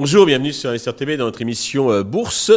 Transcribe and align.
Bonjour, 0.00 0.24
bienvenue 0.24 0.54
sur 0.54 0.74
SRTV 0.74 1.18
dans 1.18 1.26
notre 1.26 1.42
émission 1.42 1.92
euh, 1.92 2.02
Bourse 2.02 2.50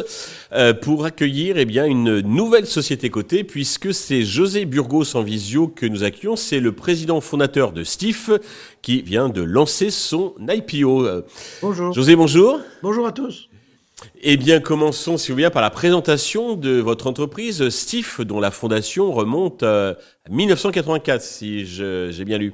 euh, 0.53 0.73
pour 0.73 1.03
accueillir 1.03 1.57
eh 1.57 1.65
bien, 1.65 1.83
une 1.83 2.21
nouvelle 2.21 2.65
société 2.65 3.09
cotée 3.09 3.43
puisque 3.43 3.93
c'est 3.93 4.21
José 4.21 4.63
Burgos 4.63 5.17
en 5.17 5.23
visio 5.23 5.67
que 5.67 5.85
nous 5.85 6.05
accueillons. 6.05 6.37
C'est 6.37 6.61
le 6.61 6.71
président 6.71 7.19
fondateur 7.19 7.73
de 7.73 7.83
Stif 7.83 8.29
qui 8.81 9.01
vient 9.01 9.27
de 9.27 9.41
lancer 9.41 9.89
son 9.89 10.35
IPO. 10.39 11.05
Bonjour. 11.61 11.91
José, 11.91 12.15
bonjour. 12.15 12.61
Bonjour 12.81 13.05
à 13.05 13.11
tous. 13.11 13.49
Eh 14.21 14.37
bien, 14.37 14.61
commençons, 14.61 15.17
si 15.17 15.29
vous 15.29 15.35
voulez, 15.35 15.49
par 15.49 15.61
la 15.61 15.69
présentation 15.69 16.55
de 16.55 16.79
votre 16.79 17.07
entreprise 17.07 17.67
Stif, 17.67 18.21
dont 18.21 18.39
la 18.39 18.51
fondation 18.51 19.11
remonte 19.11 19.63
à 19.63 19.97
1984, 20.29 21.21
si 21.21 21.65
j'ai 21.65 22.23
bien 22.23 22.37
lu. 22.37 22.53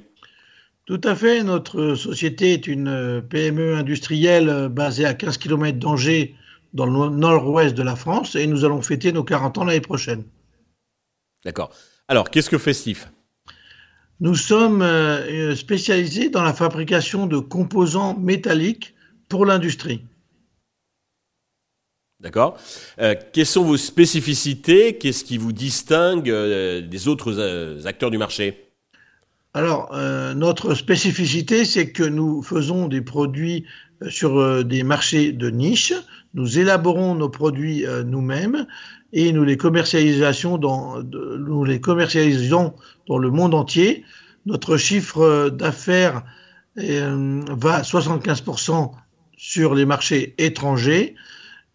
Tout 0.90 1.02
à 1.04 1.14
fait. 1.16 1.44
Notre 1.44 1.94
société 1.94 2.54
est 2.54 2.66
une 2.66 3.22
PME 3.30 3.76
industrielle 3.76 4.70
basée 4.72 5.06
à 5.06 5.14
15 5.14 5.38
km 5.38 5.78
d'Angers, 5.78 6.36
dans 6.74 6.88
le 6.88 7.16
nord-ouest 7.16 7.76
de 7.76 7.84
la 7.84 7.96
France, 7.96 8.34
et 8.34 8.48
nous 8.48 8.66
allons 8.66 8.82
fêter 8.82 9.12
nos 9.12 9.24
40 9.24 9.60
ans 9.60 9.66
l'année 9.66 9.82
prochaine. 9.82 10.24
D'accord. 11.46 11.70
Alors, 12.08 12.32
qu'est-ce 12.32 12.50
que 12.50 12.58
fait 12.58 12.74
Stif 12.74 13.12
Nous 14.20 14.34
sommes 14.34 14.82
euh, 14.82 15.54
spécialisés 15.54 16.32
dans 16.32 16.42
la 16.42 16.56
fabrication 16.56 17.28
de 17.28 17.38
composants 17.38 18.18
métalliques 18.18 18.96
pour 19.28 19.46
l'industrie. 19.46 20.02
D'accord. 22.20 22.58
Euh, 23.00 23.14
quelles 23.32 23.46
sont 23.46 23.64
vos 23.64 23.78
spécificités? 23.78 24.98
Qu'est-ce 24.98 25.24
qui 25.24 25.38
vous 25.38 25.52
distingue 25.52 26.32
euh, 26.32 26.82
des 26.82 27.08
autres 27.08 27.86
acteurs 27.86 28.10
du 28.10 28.18
marché? 28.18 28.69
Alors, 29.60 29.90
euh, 29.94 30.34
notre 30.36 30.74
spécificité, 30.74 31.66
c'est 31.66 31.92
que 31.92 32.04
nous 32.04 32.42
faisons 32.42 32.88
des 32.88 33.02
produits 33.02 33.66
euh, 34.02 34.10
sur 34.10 34.40
euh, 34.40 34.64
des 34.64 34.84
marchés 34.84 35.34
de 35.34 35.50
niche. 35.50 35.94
Nous 36.34 36.60
élaborons 36.60 37.14
nos 37.14 37.28
produits 37.28 37.86
nous-mêmes 38.06 38.68
et 39.12 39.34
nous 39.34 39.44
les, 39.44 39.58
commercialisons 39.58 40.58
dans, 40.58 41.04
nous 41.04 41.66
les 41.66 41.82
commercialisons 41.82 42.74
dans 43.06 43.18
le 43.18 43.32
monde 43.32 43.54
entier. 43.54 44.06
Notre 44.46 44.78
chiffre 44.78 45.50
d'affaires 45.50 46.24
va 46.78 47.76
à 47.76 47.82
75% 47.82 48.92
sur 49.36 49.76
les 49.76 49.86
marchés 49.86 50.36
étrangers. 50.38 51.16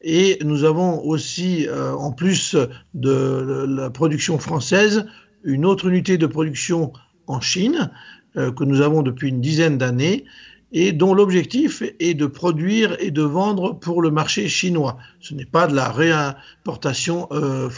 Et 0.00 0.38
nous 0.42 0.62
avons 0.64 1.04
aussi, 1.04 1.66
en 1.68 2.12
plus 2.12 2.56
de 2.94 3.66
la 3.68 3.90
production 3.90 4.38
française, 4.38 5.04
une 5.42 5.66
autre 5.66 5.88
unité 5.88 6.16
de 6.16 6.26
production 6.26 6.92
en 7.26 7.40
Chine, 7.40 7.90
euh, 8.36 8.52
que 8.52 8.64
nous 8.64 8.80
avons 8.80 9.02
depuis 9.02 9.28
une 9.28 9.40
dizaine 9.40 9.78
d'années, 9.78 10.24
et 10.72 10.90
dont 10.90 11.14
l'objectif 11.14 11.84
est 12.00 12.14
de 12.14 12.26
produire 12.26 12.96
et 12.98 13.12
de 13.12 13.22
vendre 13.22 13.78
pour 13.78 14.02
le 14.02 14.10
marché 14.10 14.48
chinois. 14.48 14.98
Ce 15.20 15.32
n'est 15.32 15.44
pas 15.44 15.68
de 15.68 15.74
la 15.74 15.88
réimportation 15.88 17.28
euh, 17.30 17.68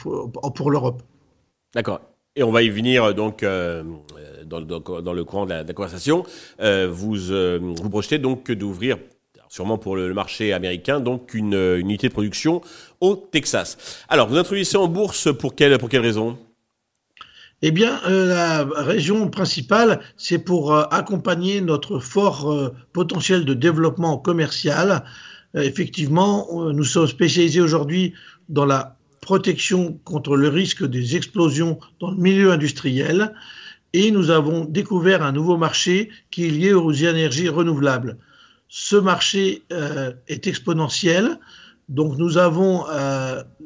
pour 0.54 0.70
l'Europe. 0.70 1.02
D'accord. 1.74 2.00
Et 2.36 2.42
on 2.42 2.50
va 2.52 2.62
y 2.62 2.70
venir 2.70 3.04
euh, 3.04 3.12
donc 3.12 3.44
dans, 3.44 5.12
le 5.12 5.24
courant 5.24 5.44
de 5.44 5.52
la, 5.52 5.64
conversation. 5.74 6.24
vous, 6.58 7.16
vous 7.16 7.90
projetez 7.90 8.18
donc 8.18 8.50
d'ouvrir 8.50 8.96
sûrement 9.48 9.78
pour 9.78 9.96
le 9.96 10.12
marché 10.12 10.52
américain, 10.52 11.00
donc 11.00 11.34
une, 11.34 11.54
unité 11.78 12.08
de 12.08 12.12
production 12.12 12.62
au 13.00 13.14
Texas. 13.16 14.04
Alors, 14.08 14.28
vous 14.28 14.36
introduisez 14.36 14.76
en 14.76 14.88
bourse 14.88 15.28
pour 15.36 15.54
quelle, 15.54 15.78
pour 15.78 15.88
quelle 15.88 16.02
raison? 16.02 16.36
Eh 17.62 17.70
bien, 17.70 18.00
euh, 18.06 18.26
la 18.26 18.64
région 18.82 19.28
principale, 19.30 20.00
c'est 20.16 20.38
pour 20.38 20.74
euh, 20.74 20.84
accompagner 20.90 21.62
notre 21.62 22.00
fort 22.00 22.52
euh, 22.52 22.74
potentiel 22.92 23.44
de 23.44 23.54
développement 23.54 24.18
commercial. 24.18 25.04
effectivement, 25.54 26.46
nous 26.74 26.84
sommes 26.84 27.06
spécialisés 27.06 27.62
aujourd'hui 27.62 28.12
dans 28.50 28.66
la 28.66 28.98
protection 29.22 29.98
contre 30.04 30.36
le 30.36 30.48
risque 30.48 30.84
des 30.84 31.16
explosions 31.16 31.78
dans 31.98 32.10
le 32.10 32.18
milieu 32.18 32.52
industriel 32.52 33.32
et 33.94 34.10
nous 34.10 34.28
avons 34.30 34.66
découvert 34.66 35.22
un 35.22 35.32
nouveau 35.32 35.56
marché 35.56 36.10
qui 36.30 36.44
est 36.44 36.50
lié 36.50 36.74
aux 36.74 36.92
énergies 36.92 37.48
renouvelables. 37.48 38.18
Ce 38.68 38.96
marché 38.96 39.62
est 40.28 40.46
exponentiel, 40.46 41.38
donc 41.88 42.18
nous 42.18 42.36
avons 42.36 42.84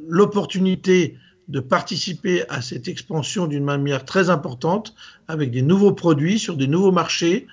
l'opportunité 0.06 1.16
de 1.50 1.60
participer 1.60 2.48
à 2.48 2.62
cette 2.62 2.86
expansion 2.86 3.46
d'une 3.48 3.64
manière 3.64 4.04
très 4.04 4.30
importante 4.30 4.94
avec 5.26 5.50
des 5.50 5.62
nouveaux 5.62 5.92
produits 5.92 6.38
sur 6.38 6.56
des 6.56 6.68
nouveaux 6.68 6.92
marchés. 6.92 7.48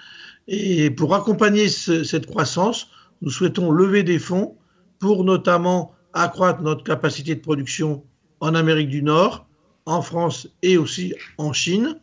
Et 0.47 0.91
pour 0.91 1.15
accompagner 1.15 1.67
cette 1.67 2.27
croissance, 2.27 2.89
nous 3.21 3.31
souhaitons 3.31 3.71
lever 3.71 4.03
des 4.03 4.19
fonds 4.19 4.55
pour 4.99 5.23
notamment 5.23 5.93
accroître 6.13 6.61
notre 6.61 6.83
capacité 6.83 7.35
de 7.35 7.41
production 7.41 8.03
en 8.39 8.53
Amérique 8.53 8.89
du 8.89 9.01
Nord, 9.01 9.47
en 9.85 10.01
France 10.03 10.47
et 10.61 10.77
aussi 10.77 11.15
en 11.39 11.51
Chine, 11.51 11.99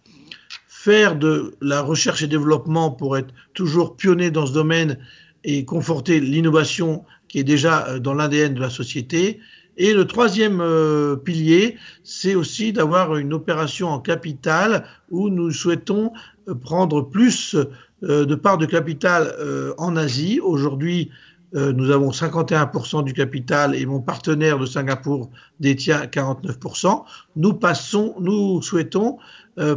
faire 0.66 1.16
de 1.16 1.54
la 1.60 1.80
recherche 1.80 2.22
et 2.22 2.26
développement 2.26 2.90
pour 2.90 3.16
être 3.16 3.32
toujours 3.54 3.96
pionnier 3.96 4.32
dans 4.32 4.46
ce 4.46 4.52
domaine 4.52 4.98
et 5.44 5.64
conforter 5.64 6.18
l'innovation 6.18 7.04
qui 7.28 7.38
est 7.38 7.44
déjà 7.44 7.98
dans 8.00 8.14
l'ADN 8.14 8.54
de 8.54 8.60
la 8.60 8.70
société, 8.70 9.40
et 9.76 9.92
le 9.92 10.06
troisième 10.06 10.60
euh, 10.60 11.16
pilier, 11.16 11.76
c'est 12.04 12.34
aussi 12.34 12.72
d'avoir 12.72 13.16
une 13.16 13.32
opération 13.32 13.88
en 13.88 13.98
capital 13.98 14.84
où 15.10 15.30
nous 15.30 15.50
souhaitons 15.50 16.12
euh, 16.48 16.54
prendre 16.54 17.02
plus 17.02 17.56
euh, 17.56 18.24
de 18.24 18.34
parts 18.34 18.58
de 18.58 18.66
capital 18.66 19.34
en 19.78 19.96
Asie. 19.96 20.38
Aujourd'hui, 20.40 21.10
nous 21.54 21.90
avons 21.90 22.10
51% 22.10 23.04
du 23.04 23.12
capital 23.12 23.76
et 23.76 23.86
mon 23.86 24.00
partenaire 24.00 24.58
de 24.58 24.66
Singapour 24.66 25.30
détient 25.60 26.04
49%. 26.04 27.04
Nous 27.36 27.54
passons, 27.54 28.14
nous 28.18 28.60
souhaitons 28.60 29.18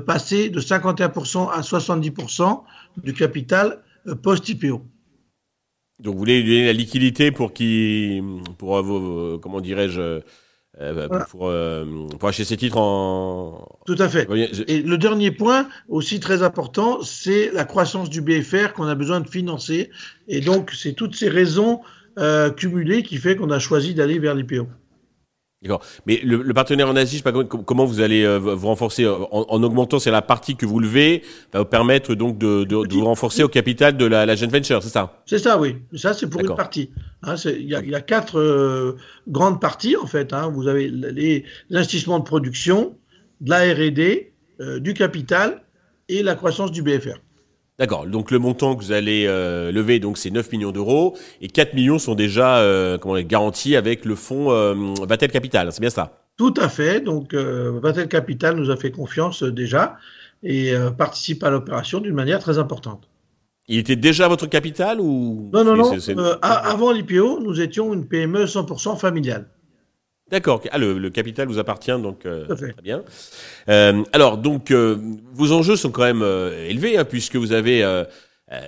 passer 0.07 0.49
de 0.49 0.59
51% 0.59 1.51
à 1.51 1.61
70% 1.61 2.63
du 2.97 3.13
capital 3.13 3.77
post-IPO. 4.23 4.81
Donc 5.99 6.13
vous 6.13 6.19
voulez 6.19 6.41
lui 6.41 6.49
donner 6.49 6.65
la 6.65 6.73
liquidité 6.73 7.31
pour 7.31 7.53
qui, 7.53 8.21
pour 8.57 8.81
vos, 8.83 9.39
comment 9.39 9.61
dirais-je, 9.61 10.21
euh, 10.79 11.07
pour, 11.29 11.47
euh, 11.47 12.07
pour, 12.19 12.29
acheter 12.29 12.43
ses 12.43 12.57
titres 12.57 12.77
en. 12.77 13.67
Tout 13.87 13.95
à 13.97 14.07
fait. 14.07 14.27
Et 14.67 14.83
le 14.83 14.97
dernier 14.99 15.31
point, 15.31 15.67
aussi 15.89 16.19
très 16.19 16.43
important, 16.43 17.01
c'est 17.01 17.51
la 17.51 17.65
croissance 17.65 18.11
du 18.11 18.21
BFR 18.21 18.73
qu'on 18.73 18.85
a 18.85 18.93
besoin 18.93 19.19
de 19.19 19.27
financer. 19.27 19.89
Et 20.27 20.39
donc, 20.39 20.71
c'est 20.71 20.93
toutes 20.93 21.15
ces 21.15 21.29
raisons 21.29 21.81
euh, 22.19 22.51
cumulées 22.51 23.01
qui 23.01 23.17
fait 23.17 23.35
qu'on 23.35 23.49
a 23.49 23.57
choisi 23.57 23.95
d'aller 23.95 24.19
vers 24.19 24.35
l'IPO. 24.35 24.67
D'accord. 25.63 25.83
Mais 26.05 26.19
le, 26.23 26.53
partenaire 26.53 26.87
en 26.87 26.95
Asie, 26.95 27.17
je 27.17 27.23
sais 27.23 27.31
pas 27.31 27.43
comment, 27.43 27.85
vous 27.85 27.99
allez 27.99 28.23
euh, 28.23 28.37
vous 28.37 28.67
renforcer 28.67 29.05
euh, 29.05 29.15
en, 29.31 29.63
augmentant, 29.63 29.97
c'est 29.97 30.11
la 30.11 30.21
partie 30.21 30.55
que 30.55 30.67
vous 30.67 30.79
levez, 30.79 31.23
va 31.51 31.59
vous 31.59 31.65
permettre 31.65 32.13
donc 32.13 32.37
de, 32.37 32.67
vous 32.93 33.05
renforcer 33.05 33.41
au 33.41 33.47
capital 33.47 33.97
de 33.97 34.05
la, 34.05 34.27
la 34.27 34.35
joint 34.35 34.49
venture, 34.49 34.83
c'est 34.83 34.89
ça? 34.89 35.23
C'est 35.25 35.39
ça, 35.39 35.59
oui. 35.59 35.77
Ça, 35.95 36.13
c'est 36.13 36.29
pour 36.29 36.41
une 36.41 36.55
partie. 36.55 36.91
Hein, 37.23 37.33
il 37.45 37.67
y, 37.67 37.73
a 37.73 38.01
quatre 38.01 38.39
euh, 38.39 38.97
grandes 39.27 39.59
parties 39.59 39.95
en 39.97 40.05
fait. 40.05 40.31
Hein. 40.31 40.51
Vous 40.53 40.67
avez 40.67 40.89
les, 40.89 41.43
investissements 41.71 42.19
de 42.19 42.23
production, 42.23 42.95
de 43.41 43.49
la 43.49 43.61
R&D, 43.73 44.33
du 44.79 44.93
capital 44.93 45.63
et 46.07 46.21
la 46.21 46.35
croissance 46.35 46.71
du 46.71 46.83
BFR. 46.83 47.17
D'accord. 47.79 48.07
Donc 48.07 48.31
le 48.31 48.39
montant 48.39 48.75
que 48.75 48.83
vous 48.83 48.91
allez 48.91 49.25
euh, 49.27 49.71
lever, 49.71 49.99
donc 49.99 50.17
c'est 50.17 50.31
9 50.31 50.51
millions 50.51 50.71
d'euros 50.71 51.15
et 51.41 51.47
4 51.47 51.75
millions 51.75 51.99
sont 51.99 52.15
déjà 52.15 52.57
euh, 52.57 52.97
comment 52.97 53.19
garantis 53.21 53.75
avec 53.75 54.03
le 54.03 54.15
fonds 54.15 54.51
euh, 54.51 54.73
Vatel 55.07 55.31
Capital. 55.31 55.71
C'est 55.71 55.81
bien 55.81 55.91
ça? 55.91 56.23
Tout 56.37 56.53
à 56.57 56.69
fait. 56.69 57.01
Donc 57.01 57.33
Vatel 57.33 58.07
Capital 58.07 58.55
nous 58.55 58.71
a 58.71 58.77
fait 58.77 58.91
confiance 58.91 59.43
déjà 59.43 59.97
et 60.43 60.71
participe 60.95 61.43
à 61.43 61.49
l'opération 61.49 61.99
d'une 61.99 62.13
manière 62.13 62.39
très 62.39 62.59
importante. 62.59 63.09
Il 63.67 63.79
était 63.79 63.95
déjà 63.95 64.27
votre 64.27 64.45
capital 64.45 65.01
ou 65.01 65.49
Non, 65.51 65.63
non, 65.63 65.75
non. 65.75 65.91
avant 66.41 66.91
l'IPO, 66.91 67.39
nous 67.41 67.59
étions 67.59 67.91
une 67.93 68.07
PME 68.07 68.45
100% 68.45 68.97
familiale. 68.99 69.47
D'accord. 70.29 70.61
Ah, 70.71 70.77
le, 70.77 71.09
capital 71.09 71.47
vous 71.47 71.59
appartient, 71.59 71.97
donc 72.01 72.25
euh, 72.25 72.45
très 72.47 72.81
bien. 72.83 73.03
Euh, 73.69 74.03
alors, 74.11 74.37
donc, 74.37 74.71
euh, 74.71 74.97
vos 75.33 75.53
enjeux 75.53 75.77
sont 75.77 75.91
quand 75.91 76.03
même 76.03 76.23
élevés, 76.67 76.97
hein, 76.97 77.05
puisque 77.05 77.37
vous 77.37 77.53
avez 77.53 77.81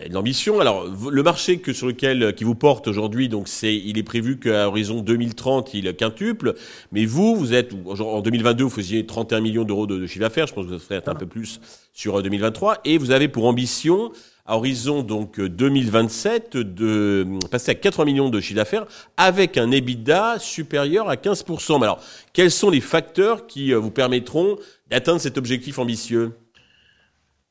une 0.06 0.16
ambition. 0.16 0.62
Alors, 0.62 0.86
le 1.10 1.24
marché 1.24 1.60
que 1.60 1.74
sur 1.74 1.88
lequel 1.88 2.34
qui 2.34 2.46
vous 2.46 2.56
porte 2.56 2.88
aujourd'hui, 2.88 3.28
donc 3.28 3.50
c'est, 3.50 3.76
il 3.76 3.98
est 3.98 4.04
prévu 4.04 4.40
qu'à 4.40 4.68
horizon 4.70 5.02
2030, 5.02 5.74
il 5.74 5.94
quintuple. 5.96 6.54
Mais 6.94 7.06
vous, 7.06 7.36
vous 7.36 7.54
êtes 7.54 7.74
en 7.74 8.22
2022, 8.22 8.64
vous 8.64 8.70
faisiez 8.70 9.06
31 9.06 9.42
millions 9.42 9.66
d'euros 9.66 9.86
de, 9.86 10.06
chiffre 10.08 10.22
d'affaires. 10.22 10.48
Je 10.48 10.54
pense 10.54 10.66
que 10.66 10.72
vous 10.72 10.80
ferez 10.80 11.02
un 11.06 11.16
peu 11.16 11.26
plus 11.26 11.60
sur 11.94 12.22
2023, 12.24 12.80
et 12.86 12.98
vous 12.98 13.12
avez 13.12 13.28
pour 13.28 13.46
ambition 13.46 14.14
horizon 14.56 15.04
donc 15.04 15.40
2027 15.40 16.58
de 16.58 17.28
passer 17.50 17.72
à 17.72 17.76
80 17.76 18.06
millions 18.06 18.30
de 18.30 18.40
chiffre 18.40 18.56
d'affaires 18.56 18.86
avec 19.18 19.58
un 19.58 19.72
EBITDA 19.72 20.38
supérieur 20.40 21.10
à 21.10 21.16
15%. 21.16 21.80
Mais 21.80 21.86
alors, 21.86 22.02
quels 22.34 22.52
sont 22.52 22.70
les 22.70 22.82
facteurs 22.82 23.48
qui 23.48 23.74
euh, 23.74 23.80
vous 23.80 23.92
permettront 23.92 24.58
d'atteindre 24.90 25.22
cet 25.22 25.38
objectif 25.38 25.80
ambitieux? 25.80 26.32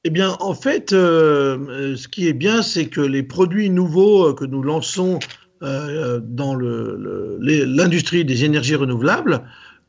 Eh 0.04 0.10
bien, 0.10 0.36
en 0.40 0.54
fait, 0.54 0.92
euh, 0.92 1.96
ce 1.96 2.08
qui 2.08 2.28
est 2.28 2.32
bien, 2.32 2.62
c'est 2.62 2.86
que 2.86 3.00
les 3.00 3.22
produits 3.22 3.70
nouveaux 3.70 4.28
euh, 4.28 4.34
que 4.34 4.44
nous 4.44 4.62
lançons 4.62 5.18
dans 5.60 6.54
l'industrie 6.54 8.24
des 8.24 8.44
énergies 8.44 8.76
renouvelables 8.76 9.42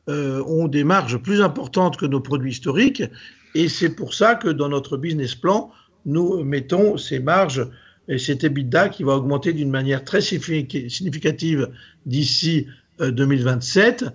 ont 0.08 0.66
des 0.66 0.82
marges 0.82 1.16
plus 1.18 1.42
importantes 1.42 1.96
que 1.96 2.06
nos 2.06 2.18
produits 2.18 2.50
historiques. 2.50 3.04
Et 3.54 3.68
c'est 3.68 3.94
pour 3.94 4.12
ça 4.12 4.34
que 4.34 4.48
dans 4.48 4.68
notre 4.68 4.96
business 4.96 5.36
plan, 5.36 5.70
nous 6.06 6.42
mettons 6.44 6.96
ces 6.96 7.18
marges 7.18 7.66
et 8.08 8.18
cet 8.18 8.44
EBITDA 8.44 8.88
qui 8.88 9.04
va 9.04 9.16
augmenter 9.16 9.52
d'une 9.52 9.70
manière 9.70 10.04
très 10.04 10.20
significative 10.20 11.70
d'ici 12.06 12.66
2027. 12.98 14.06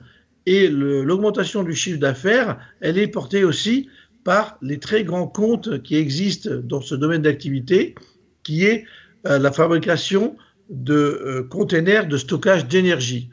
Et 0.45 0.67
l'augmentation 0.67 1.63
du 1.63 1.73
chiffre 1.73 1.99
d'affaires, 1.99 2.59
elle 2.81 2.97
est 2.97 3.07
portée 3.07 3.43
aussi 3.43 3.89
par 4.23 4.57
les 4.61 4.79
très 4.79 5.03
grands 5.03 5.27
comptes 5.27 5.81
qui 5.81 5.95
existent 5.95 6.49
dans 6.63 6.81
ce 6.81 6.95
domaine 6.95 7.21
d'activité, 7.21 7.95
qui 8.43 8.65
est 8.65 8.85
euh, 9.27 9.39
la 9.39 9.51
fabrication 9.51 10.35
de 10.69 10.93
euh, 10.93 11.43
containers 11.43 12.07
de 12.07 12.17
stockage 12.17 12.67
d'énergie. 12.67 13.29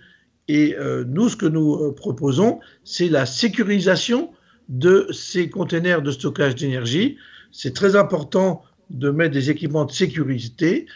Et 0.48 0.76
euh, 0.78 1.04
nous, 1.06 1.28
ce 1.28 1.36
que 1.36 1.46
nous 1.46 1.92
proposons, 1.92 2.60
c'est 2.84 3.08
la 3.08 3.26
sécurisation 3.26 4.30
de 4.68 5.08
ces 5.12 5.48
containers 5.48 6.02
de 6.02 6.10
stockage 6.10 6.56
d'énergie. 6.56 7.16
C'est 7.52 7.74
très 7.74 7.96
important 7.96 8.62
de 8.90 9.10
mettre 9.10 9.32
des 9.32 9.50
équipements 9.50 9.84
de 9.84 9.92
sécurité. 9.92 10.86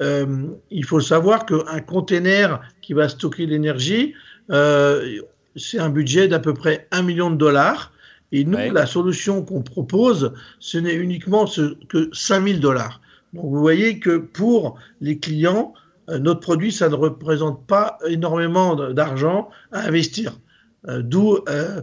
il 0.00 0.84
faut 0.84 1.00
savoir 1.00 1.46
qu'un 1.46 1.80
container 1.80 2.60
qui 2.82 2.92
va 2.92 3.08
stocker 3.08 3.46
l'énergie, 3.46 4.14
c'est 4.48 5.78
un 5.78 5.88
budget 5.88 6.28
d'à 6.28 6.38
peu 6.38 6.54
près 6.54 6.86
1 6.90 7.02
million 7.02 7.30
de 7.30 7.36
dollars. 7.36 7.92
Et 8.32 8.44
nous, 8.44 8.58
la 8.72 8.86
solution 8.86 9.42
qu'on 9.42 9.62
propose, 9.62 10.32
ce 10.58 10.78
n'est 10.78 10.94
uniquement 10.94 11.46
ce, 11.46 11.74
que 11.88 12.08
5000 12.12 12.60
dollars. 12.60 13.00
Donc 13.32 13.44
vous 13.46 13.60
voyez 13.60 13.98
que 13.98 14.16
pour 14.18 14.78
les 15.00 15.18
clients, 15.18 15.74
euh, 16.08 16.18
notre 16.18 16.40
produit, 16.40 16.72
ça 16.72 16.88
ne 16.88 16.94
représente 16.94 17.66
pas 17.66 17.98
énormément 18.06 18.76
d'argent 18.92 19.48
à 19.72 19.86
investir. 19.86 20.38
Euh, 20.88 21.02
d'où 21.02 21.38
euh, 21.48 21.82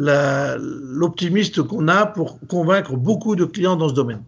l'optimiste 0.00 1.62
qu'on 1.62 1.88
a 1.88 2.06
pour 2.06 2.40
convaincre 2.46 2.96
beaucoup 2.96 3.36
de 3.36 3.44
clients 3.44 3.76
dans 3.76 3.88
ce 3.88 3.94
domaine. 3.94 4.22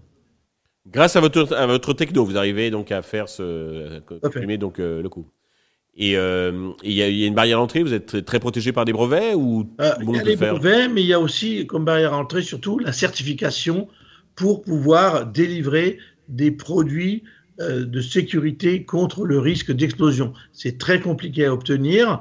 Grâce 0.87 1.17
à 1.17 1.21
votre, 1.21 1.55
à 1.55 1.67
votre 1.67 1.93
techno, 1.93 2.25
vous 2.25 2.37
arrivez 2.37 2.71
donc 2.71 2.93
à 2.93 3.03
faire 3.03 3.29
ce, 3.29 4.01
donc 4.57 4.79
le 4.79 5.09
coût. 5.09 5.27
Et 5.95 6.17
euh, 6.17 6.71
il 6.83 6.93
y, 6.93 7.03
a 7.03 7.27
une 7.27 7.35
barrière 7.35 7.59
à 7.59 7.61
l'entrée, 7.61 7.83
vous 7.83 7.93
êtes 7.93 8.25
très 8.25 8.41
protégé 8.41 8.73
par 8.73 8.87
des 8.87 8.95
brevets 8.95 9.35
ou 9.35 9.69
euh, 9.81 9.93
Il 10.01 10.17
y 10.17 10.19
a 10.19 10.23
des 10.23 10.37
brevets, 10.37 10.89
mais 10.89 11.03
il 11.03 11.07
y 11.07 11.13
a 11.13 11.21
aussi 11.21 11.67
comme 11.67 11.85
barrière 11.85 12.15
à 12.15 12.17
l'entrée 12.17 12.43
surtout 12.43 12.79
la 12.79 12.93
certification 12.93 13.89
pour 14.35 14.63
pouvoir 14.63 15.27
délivrer 15.27 15.99
des 16.29 16.51
produits 16.51 17.25
euh, 17.61 17.85
de 17.85 18.01
sécurité 18.01 18.85
contre 18.85 19.27
le 19.27 19.39
risque 19.39 19.71
d'explosion. 19.71 20.33
C'est 20.53 20.79
très 20.79 20.99
compliqué 20.99 21.45
à 21.45 21.53
obtenir. 21.53 22.21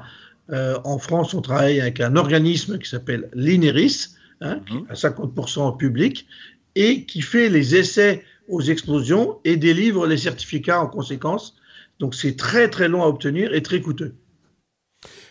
Euh, 0.52 0.78
en 0.84 0.98
France, 0.98 1.34
on 1.34 1.40
travaille 1.40 1.80
avec 1.80 2.00
un 2.00 2.16
organisme 2.16 2.78
qui 2.78 2.88
s'appelle 2.88 3.30
l'INERIS, 3.34 4.16
hein, 4.40 4.60
qui 4.66 4.74
mhm. 4.74 4.86
à 4.88 4.94
50% 4.94 5.76
public, 5.76 6.26
et 6.74 7.04
qui 7.04 7.22
fait 7.22 7.48
les 7.48 7.76
essais 7.76 8.24
aux 8.48 8.60
explosions 8.60 9.38
et 9.44 9.56
délivre 9.56 10.06
les 10.06 10.16
certificats 10.16 10.80
en 10.80 10.86
conséquence 10.86 11.54
donc 12.02 12.16
c'est 12.16 12.36
très 12.36 12.68
très 12.68 12.88
long 12.88 13.04
à 13.04 13.06
obtenir 13.06 13.54
et 13.54 13.62
très 13.62 13.80
coûteux. 13.80 14.14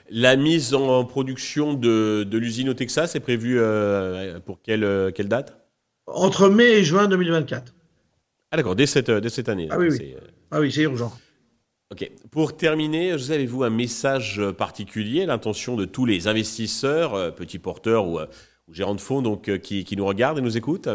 La 0.10 0.38
mise 0.38 0.74
en 0.74 1.04
production 1.04 1.74
de, 1.74 2.26
l'usine 2.32 2.70
au 2.70 2.74
Texas 2.74 3.16
est 3.16 3.20
prévue 3.20 3.60
euh, 3.60 4.40
pour 4.40 4.62
quelle, 4.62 4.86
euh, 4.86 5.12
quelle, 5.12 5.28
date? 5.28 5.68
Entre 6.08 6.50
mai 6.50 6.80
et 6.80 6.84
juin 6.86 7.10
2024. 7.10 7.74
Ah 8.52 8.58
d'accord, 8.58 8.78
dès 8.78 8.86
cette, 8.86 9.12
dès 9.12 9.30
cette 9.30 9.50
année. 9.50 9.68
Ah 9.70 9.78
oui, 9.78 9.88
oui. 9.90 10.16
Ah 10.50 10.62
oui, 10.62 10.72
c'est 10.72 10.84
urgent. 10.84 11.14
Ok. 11.92 12.10
Pour 12.32 12.56
terminer, 12.56 13.12
avez-vous 13.12 13.64
un 13.64 13.70
message 13.70 14.42
particulier, 14.58 15.26
l'intention 15.26 15.76
de 15.76 15.86
tous 15.86 16.06
les 16.06 16.28
investisseurs, 16.28 17.36
petits 17.36 17.60
porteurs 17.60 18.08
ou, 18.08 18.20
gérants 18.72 18.96
de 18.96 19.02
fonds 19.02 19.22
donc, 19.22 19.60
qui, 19.60 19.84
qui 19.84 19.98
nous 19.98 20.06
regardent 20.06 20.40
et 20.40 20.42
nous 20.42 20.58
écoutent? 20.58 20.90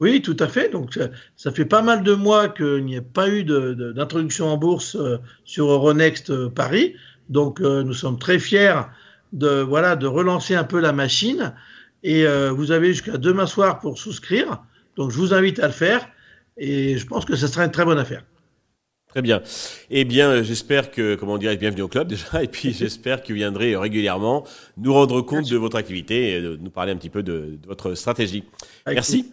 Oui, 0.00 0.22
tout 0.22 0.36
à 0.38 0.48
fait. 0.48 0.70
Donc, 0.70 0.98
ça, 1.36 1.52
fait 1.52 1.66
pas 1.66 1.82
mal 1.82 2.02
de 2.02 2.14
mois 2.14 2.48
qu'il 2.48 2.84
n'y 2.86 2.96
a 2.96 3.02
pas 3.02 3.28
eu 3.28 3.44
d'introduction 3.44 4.48
en 4.48 4.56
bourse 4.56 4.96
euh, 4.96 5.18
sur 5.44 5.70
Euronext 5.70 6.30
euh, 6.30 6.48
Paris. 6.48 6.94
Donc, 7.28 7.60
euh, 7.60 7.82
nous 7.82 7.92
sommes 7.92 8.18
très 8.18 8.38
fiers 8.38 8.80
de, 9.34 9.60
voilà, 9.60 9.96
de 9.96 10.06
relancer 10.06 10.54
un 10.54 10.64
peu 10.64 10.80
la 10.80 10.92
machine. 10.92 11.54
Et 12.02 12.24
vous 12.48 12.70
avez 12.70 12.94
jusqu'à 12.94 13.18
demain 13.18 13.44
soir 13.44 13.78
pour 13.78 13.98
souscrire. 13.98 14.62
Donc, 14.96 15.10
je 15.10 15.18
vous 15.18 15.34
invite 15.34 15.58
à 15.58 15.66
le 15.66 15.72
faire. 15.74 16.08
Et 16.56 16.96
je 16.96 17.06
pense 17.06 17.26
que 17.26 17.36
ce 17.36 17.46
sera 17.46 17.66
une 17.66 17.70
très 17.70 17.84
bonne 17.84 17.98
affaire. 17.98 18.24
Très 19.10 19.22
bien. 19.22 19.42
Eh 19.90 20.04
bien, 20.04 20.42
j'espère 20.42 20.92
que, 20.92 21.16
comment 21.16 21.36
dirais 21.36 21.56
bienvenue 21.56 21.82
au 21.82 21.88
club 21.88 22.08
déjà, 22.08 22.42
et 22.42 22.46
puis 22.46 22.72
j'espère 22.78 23.22
que 23.22 23.28
vous 23.28 23.34
viendrez 23.34 23.76
régulièrement 23.76 24.44
nous 24.76 24.92
rendre 24.92 25.20
compte 25.20 25.48
de 25.50 25.56
votre 25.56 25.76
activité 25.76 26.34
et 26.34 26.40
de 26.40 26.56
nous 26.56 26.70
parler 26.70 26.92
un 26.92 26.96
petit 26.96 27.10
peu 27.10 27.22
de, 27.22 27.58
votre 27.66 27.94
stratégie. 27.94 28.44
Merci. 28.86 29.32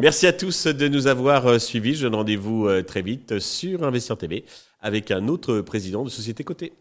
Merci 0.00 0.26
à 0.26 0.32
tous 0.32 0.66
de 0.66 0.88
nous 0.88 1.06
avoir 1.06 1.46
euh, 1.46 1.58
suivis. 1.58 1.94
Je 1.94 2.02
donne 2.02 2.16
rendez-vous 2.16 2.66
euh, 2.66 2.82
très 2.82 3.02
vite 3.02 3.38
sur 3.38 3.84
Investir 3.84 4.16
TV 4.16 4.44
avec 4.80 5.10
un 5.10 5.28
autre 5.28 5.60
président 5.60 6.04
de 6.04 6.10
société 6.10 6.44
cotée. 6.44 6.72